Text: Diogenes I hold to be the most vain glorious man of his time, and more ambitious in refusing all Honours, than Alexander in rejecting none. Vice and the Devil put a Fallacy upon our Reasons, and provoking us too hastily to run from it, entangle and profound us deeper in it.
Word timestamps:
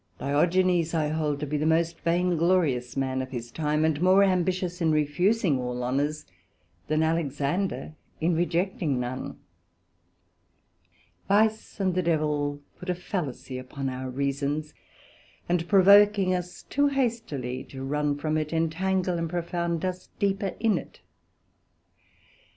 Diogenes 0.17 0.95
I 0.95 1.09
hold 1.09 1.39
to 1.41 1.45
be 1.45 1.57
the 1.57 1.65
most 1.67 1.99
vain 1.99 2.35
glorious 2.35 2.97
man 2.97 3.21
of 3.21 3.29
his 3.29 3.51
time, 3.51 3.85
and 3.85 4.01
more 4.01 4.23
ambitious 4.23 4.81
in 4.81 4.91
refusing 4.91 5.59
all 5.59 5.83
Honours, 5.83 6.25
than 6.87 7.03
Alexander 7.03 7.93
in 8.19 8.33
rejecting 8.33 8.99
none. 8.99 9.37
Vice 11.27 11.79
and 11.79 11.93
the 11.93 12.01
Devil 12.01 12.61
put 12.79 12.89
a 12.89 12.95
Fallacy 12.95 13.59
upon 13.59 13.89
our 13.89 14.09
Reasons, 14.09 14.73
and 15.47 15.67
provoking 15.67 16.33
us 16.33 16.63
too 16.63 16.87
hastily 16.87 17.63
to 17.65 17.83
run 17.83 18.17
from 18.17 18.39
it, 18.39 18.51
entangle 18.51 19.19
and 19.19 19.29
profound 19.29 19.85
us 19.85 20.09
deeper 20.17 20.55
in 20.59 20.79
it. 20.79 21.01